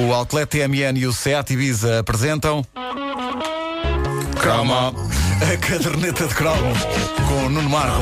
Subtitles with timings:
[0.00, 2.64] O Outlet TMN e o Seat Ibiza apresentam.
[4.40, 4.74] Cromo.
[4.74, 6.72] A caderneta de cromo
[7.28, 8.00] com Nuno Marco.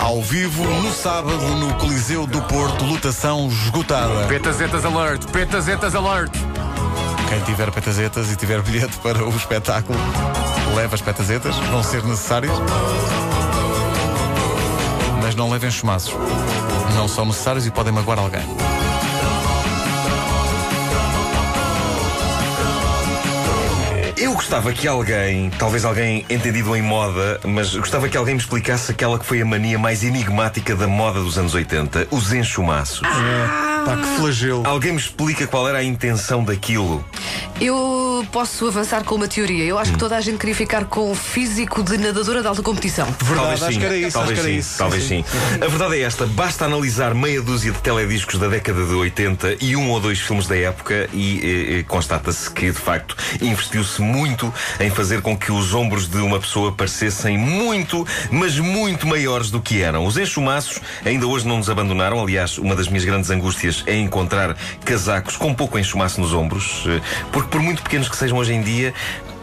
[0.00, 4.26] Ao vivo, no sábado, no Coliseu do Porto, lotação esgotada.
[4.26, 6.32] Petazetas alert, petazetas alert.
[7.28, 9.96] Quem tiver petazetas e tiver bilhete para o espetáculo,
[10.74, 12.52] leva as petazetas, vão ser necessárias.
[15.22, 16.12] Mas não levem chumaços.
[16.96, 18.42] Não são necessários e podem magoar alguém.
[24.16, 28.92] Eu gostava que alguém, talvez alguém entendido em moda, mas gostava que alguém me explicasse
[28.92, 33.02] aquela que foi a mania mais enigmática da moda dos anos 80, os enxumaços.
[33.84, 34.66] Pá, que flagelo.
[34.66, 37.04] Alguém me explica qual era a intenção daquilo?
[37.60, 39.64] Eu posso avançar com uma teoria.
[39.64, 42.62] Eu acho que toda a gente queria ficar com o físico de nadadora de alta
[42.62, 43.06] competição.
[43.20, 44.78] Verdade, talvez acho sim, que era isso, talvez acho que era sim, isso.
[44.78, 45.64] talvez Sim, sim.
[45.64, 49.76] A verdade é esta: basta analisar meia dúzia de telediscos da década de 80 e
[49.76, 54.52] um ou dois filmes da época e eh, eh, constata-se que, de facto, investiu-se muito
[54.80, 59.60] em fazer com que os ombros de uma pessoa parecessem muito, mas muito maiores do
[59.60, 60.06] que eram.
[60.06, 62.20] Os enxumaços ainda hoje não nos abandonaram.
[62.20, 67.00] Aliás, uma das minhas grandes angústias é encontrar casacos com pouco enxumaço nos ombros, eh,
[67.32, 68.94] porque por muito pequenos que sejam hoje em dia,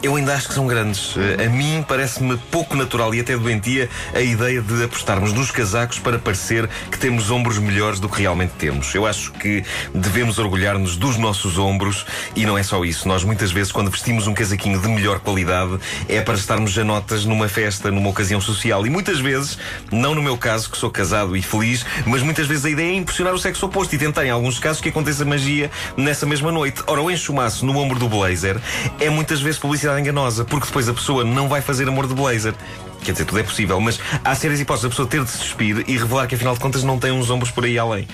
[0.02, 1.14] eu ainda acho que são grandes.
[1.44, 6.18] A mim parece-me pouco natural e até doentia a ideia de apostarmos nos casacos para
[6.18, 8.92] parecer que temos ombros melhores do que realmente temos.
[8.94, 9.64] Eu acho que
[9.94, 13.06] devemos orgulhar-nos dos nossos ombros e não é só isso.
[13.06, 17.24] Nós muitas vezes, quando vestimos um casaquinho de melhor qualidade, é para estarmos a notas
[17.24, 18.84] numa festa, numa ocasião social.
[18.86, 19.56] E muitas vezes,
[19.90, 22.96] não no meu caso, que sou casado e feliz, mas muitas vezes a ideia é
[22.96, 26.82] impressionar o sexo oposto e tentar, em alguns casos, que aconteça magia nessa mesma noite.
[26.88, 28.60] Ora, o enxumaço no ombro do blazer
[28.98, 32.54] é muitas vezes publicidade enganosa, porque depois a pessoa não vai fazer amor de blazer.
[33.02, 35.84] Quer dizer, tudo é possível, mas há sérias hipóteses da pessoa ter de se despir
[35.88, 38.06] e revelar que afinal de contas não tem uns ombros por aí além.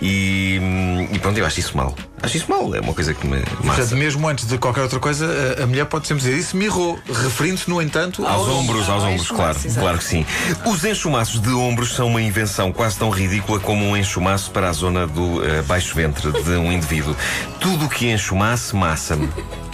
[0.00, 1.92] E, hum, e pronto, eu acho isso mal.
[2.22, 3.52] Acho isso mal, é uma coisa que me massa.
[3.62, 5.26] Portanto, mesmo antes de qualquer outra coisa,
[5.58, 9.10] a, a mulher pode sempre dizer isso, mirrou, referindo-se, no entanto, Aos ombros, aos ao
[9.10, 10.24] ombros, claro, claro que sim.
[10.64, 14.72] Os enxumaços de ombros são uma invenção quase tão ridícula como um enxumaço para a
[14.72, 17.16] zona do eh, baixo ventre de um indivíduo.
[17.58, 19.28] Tudo o que enxumasse, massa-me.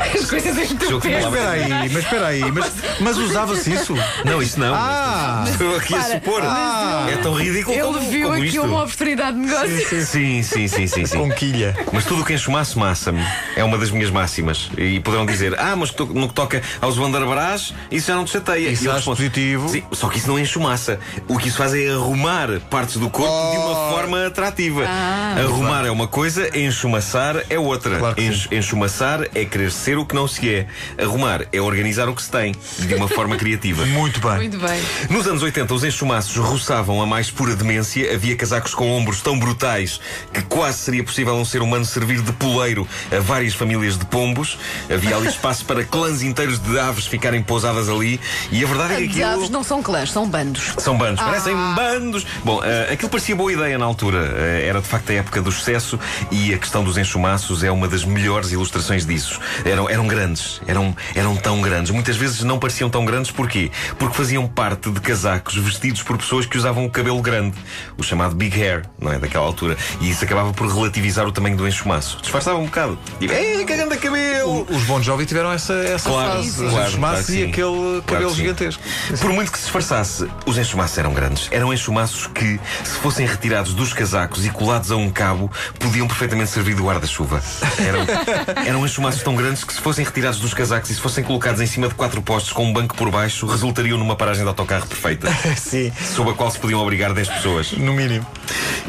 [0.00, 1.04] As coisas palavras.
[1.04, 3.94] espera aí, mas espera aí, mas, mas usava-se isso?
[4.24, 4.74] Não, isso não.
[4.74, 5.44] Ah!
[5.48, 6.42] Estou aqui a supor.
[6.42, 8.62] mas É tão ridículo como, Ele viu como aqui isto.
[8.62, 9.88] uma oportunidade de negócio.
[10.04, 11.18] Sim, sim, sim, sim, sim.
[11.18, 11.76] Com quilha.
[11.92, 13.22] Mas tudo o que enxumasse massa-me
[13.56, 14.68] é uma das minhas máximas.
[14.76, 18.32] E poderão dizer, ah, mas to- no que toca aos Wanderbrás, isso já não te
[18.32, 18.68] chateia.
[18.70, 19.68] Isso E eu acho respondo, positivo.
[19.68, 20.98] Sim, só que isso não enxumaça.
[21.28, 23.66] O que isso faz é arrumar partes do corpo de Oh.
[23.70, 24.84] uma forma atrativa.
[24.86, 25.36] Ah.
[25.38, 27.98] Arrumar é uma coisa, enxumaçar é outra.
[27.98, 28.28] Claro que sim.
[28.28, 30.66] Enx- enxumaçar é querer ser o que não se é.
[30.98, 33.84] Arrumar é organizar o que se tem de uma forma criativa.
[33.86, 34.36] Muito bem.
[34.36, 34.80] Muito bem.
[35.10, 38.12] Nos anos 80, os enxumaços roçavam a mais pura demência.
[38.14, 40.00] Havia casacos com ombros tão brutais
[40.32, 44.58] que quase seria possível um ser humano servir de poleiro a várias famílias de pombos.
[44.92, 48.18] Havia ali espaço para clãs inteiros de aves ficarem pousadas ali.
[48.50, 49.26] E a verdade é que As aquilo.
[49.34, 50.74] aves não são clãs, são bandos.
[50.78, 51.26] São bandos, Ah.
[51.26, 52.26] parecem bandos.
[52.42, 54.32] Bom, eh, aquilo parecia boa ideia na altura.
[54.36, 55.98] Eh, era de facto a época do sucesso
[56.30, 59.38] e a questão dos enxumaços é uma das melhores ilustrações disso.
[59.74, 61.90] Eram, eram grandes, eram, eram tão grandes.
[61.90, 63.72] Muitas vezes não pareciam tão grandes, porquê?
[63.98, 67.56] Porque faziam parte de casacos vestidos por pessoas que usavam o cabelo grande,
[67.98, 69.18] o chamado big hair, não é?
[69.18, 69.76] Daquela altura.
[70.00, 72.18] E isso acabava por relativizar o tamanho do enxumaço.
[72.22, 72.96] Disfarçava um bocado.
[73.18, 74.64] Tipo, ei, que grande cabelo!
[74.70, 76.52] Os Bon Jovi tiveram essa, essa Claro, fase.
[76.52, 78.36] sim, Os claro, enxumaços claro e aquele Claro cabelo sim.
[78.36, 78.82] gigantesco.
[79.20, 81.48] Por muito que se disfarçasse, os enxumaços eram grandes.
[81.50, 86.50] Eram enxumaços que, se fossem retirados dos casacos e colados a um cabo, podiam perfeitamente
[86.52, 87.42] servir de guarda-chuva.
[87.78, 91.60] Eram, eram enxumaços tão grandes que, se fossem retirados dos casacos e se fossem colocados
[91.60, 94.86] em cima de quatro postes com um banco por baixo, resultariam numa paragem de autocarro
[94.86, 97.72] perfeita, Sim, sob a qual se podiam obrigar 10 pessoas.
[97.72, 98.26] no mínimo.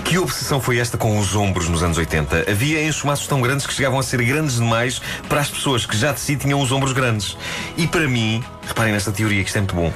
[0.03, 2.51] Que obsessão foi esta com os ombros nos anos 80?
[2.51, 6.11] Havia enxumaços tão grandes que chegavam a ser grandes demais para as pessoas que já
[6.11, 7.37] de si tinham os ombros grandes.
[7.77, 9.93] E para mim, reparem nesta teoria que isto é muito bom,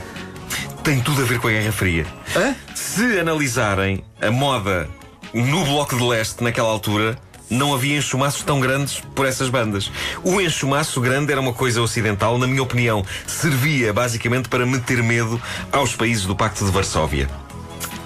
[0.83, 2.05] tem tudo a ver com a Guerra Fria.
[2.35, 2.55] Hã?
[2.73, 4.89] Se analisarem a moda
[5.33, 7.17] no Bloco de Leste naquela altura,
[7.49, 9.91] não havia enxumaços tão grandes por essas bandas.
[10.23, 15.41] O enxumaço grande era uma coisa ocidental, na minha opinião, servia basicamente para meter medo
[15.71, 17.29] aos países do Pacto de Varsóvia.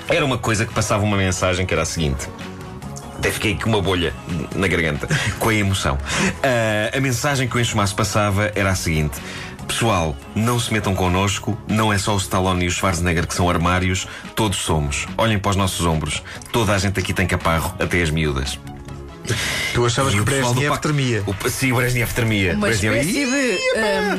[0.07, 2.27] Era uma coisa que passava uma mensagem que era a seguinte.
[3.17, 4.13] Até fiquei com uma bolha
[4.55, 5.07] na garganta,
[5.39, 5.97] com a emoção.
[6.43, 9.17] Ah, a mensagem que o enxumaço passava era a seguinte:
[9.67, 13.49] Pessoal, não se metam connosco, não é só o Stallone e o Schwarzenegger que são
[13.49, 15.07] armários, todos somos.
[15.17, 16.21] Olhem para os nossos ombros.
[16.51, 18.59] Toda a gente aqui tem caparro, até as miúdas.
[19.73, 21.23] Tu achavas E que o Brezhnev Pac- tremia.
[21.25, 22.53] O, sim, o Brezhnev tremia.
[22.53, 23.59] Uma Brezhnev- espécie de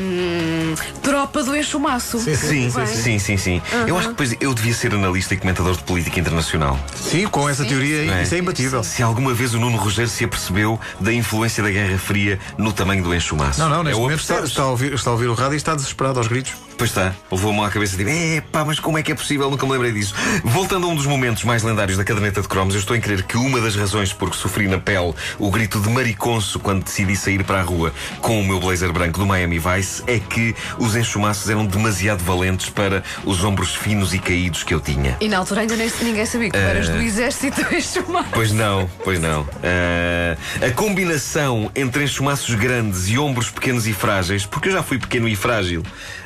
[0.03, 2.19] hum, tropa do enxumaço.
[2.21, 2.87] Sim, Bem.
[2.87, 3.63] sim, sim, sim.
[3.87, 6.79] Eu acho que depois eu devia ser analista e comentador de política internacional.
[6.97, 8.23] Sim, com essa teoria, Não é?
[8.23, 8.83] isso é imbatível.
[8.83, 13.03] Se alguma vez o Nuno Rogério se apercebeu da influência da Guerra Fria no tamanho
[13.03, 13.61] do enxumaço.
[13.61, 15.55] Não, não, É neste o momento está, está a ouvir, está a ouvir o rádio
[15.55, 16.53] e está desesperado aos gritos.
[16.77, 19.15] Pois está, levou a mão à cabeça tipo, é pá, mas como é que é
[19.15, 19.51] possível?
[19.51, 20.15] Nunca me lembrei disso.
[20.43, 23.23] Voltando a um dos momentos mais lendários da caderneta de cromos, eu estou em crer
[23.23, 27.17] que uma das razões por que sofri na pele o grito de mariconso quando decidi
[27.17, 30.97] sair para a rua com o meu blazer branco do Miami Vice é que os
[30.97, 35.17] enxumaços eram demasiado valentes para os ombros finos e caídos que eu tinha.
[35.21, 38.31] E na altura ainda nem ninguém sabia que tu eras do exército do enxumaço.
[38.33, 39.49] Pois não, pois não.
[39.63, 40.37] Ah,
[40.67, 45.29] a combinação entre enxumaços grandes e ombros pequenos e frágeis, porque eu já fui pequeno
[45.29, 45.83] e frágil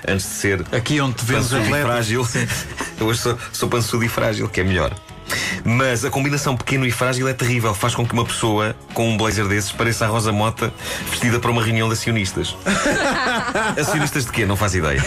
[0.07, 1.87] antes de ser Aqui onde te e atleta.
[1.87, 2.27] frágil.
[3.01, 4.95] Eu hoje sou, sou pançudo e frágil, que é melhor.
[5.69, 7.75] Mas a combinação pequeno e frágil é terrível.
[7.75, 10.73] Faz com que uma pessoa com um blazer desses pareça a Rosa Mota
[11.11, 12.57] vestida para uma reunião de acionistas.
[13.79, 14.47] acionistas de quê?
[14.47, 15.03] Não faço ideia.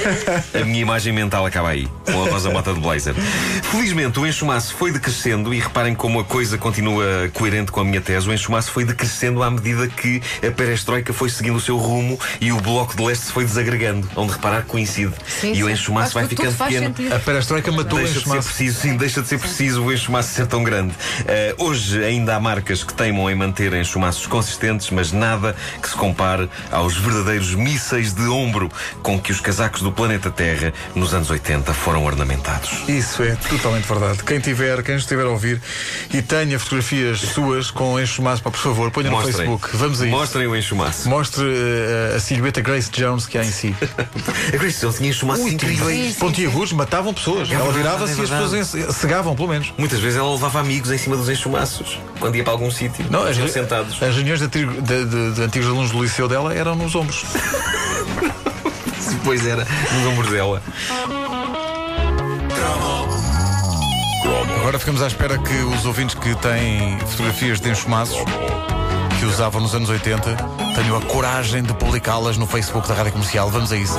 [0.53, 3.15] A minha imagem mental acaba aí, com a Rosa Mota de blazer.
[3.63, 7.99] Felizmente o enxumaço foi decrescendo e reparem como a coisa continua coerente com a minha
[7.99, 8.29] tese.
[8.29, 12.51] O enxumaço foi decrescendo à medida que a perestroika foi seguindo o seu rumo e
[12.51, 14.07] o bloco de leste se foi desagregando.
[14.15, 15.13] Onde reparar que coincide.
[15.27, 16.95] Sim, e o enxumaço vai ficando faz pequeno.
[16.95, 17.15] sentido.
[17.15, 18.47] A perestroika matou o Deixa de ser enxumaço.
[18.49, 20.94] preciso, sim, deixa de ser preciso o enxumaço tão grande.
[21.25, 25.95] Eh, hoje ainda há marcas que teimam em manter enxumaços consistentes, mas nada que se
[25.95, 28.69] compare aos verdadeiros mísseis de ombro
[29.01, 32.83] com que os casacos do planeta Terra nos anos 80 foram ornamentados.
[32.89, 34.24] Isso é totalmente verdade.
[34.24, 35.62] Quem tiver, quem estiver a ouvir
[36.13, 39.33] e tenha fotografias suas com enxumaço, por favor, ponha no Mostrem.
[39.33, 39.69] Facebook.
[39.77, 40.18] Vamos a isso.
[40.18, 41.07] Mostrem o enxumaço.
[41.07, 43.74] Mostre eh, a silhueta Grace Jones que há em si.
[44.54, 46.18] A Grace Jones tinha enxumaços incríveis.
[46.18, 47.50] Pontiagudos matavam pessoas.
[47.50, 49.74] Ela verdade, virava-se é e as pessoas cegavam, pelo menos.
[49.77, 53.06] Muitas vezes ela levava amigos em cima dos enxumaços quando ia para algum sítio.
[53.10, 54.01] Não, as, sentados.
[54.01, 54.66] as reuniões de, de-
[55.06, 57.24] de- de antigos alunos do liceu dela eram nos ombros.
[59.12, 60.62] Depois era nos ombros dela.
[64.60, 68.18] Agora ficamos à espera que os ouvintes que têm fotografias de enxumaços
[69.21, 70.35] que usavam nos anos 80
[70.73, 73.51] tenham a coragem de publicá-las no Facebook da Rádio Comercial.
[73.51, 73.94] Vamos a isso.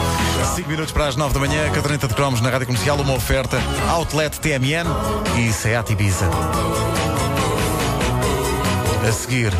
[0.56, 3.56] 5 minutos para as 9 da manhã, caderneta de cromos na Rádio Comercial, uma oferta
[3.88, 4.84] Outlet TMN
[5.38, 6.28] e Seat Ibiza.
[9.08, 9.52] A seguir,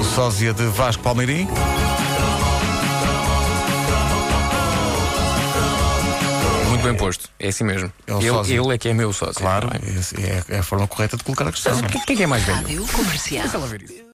[0.00, 1.48] o sósia de Vasco Palmeirim.
[6.68, 7.28] Muito bem posto.
[7.40, 7.92] É assim mesmo.
[8.06, 8.60] É o ele, sósia.
[8.60, 9.34] ele é que é meu sócio.
[9.34, 11.76] Claro, é, é a forma correta de colocar a questão.
[11.76, 12.58] Quem quem é que é mais velho?
[12.58, 13.46] Rádio Comercial.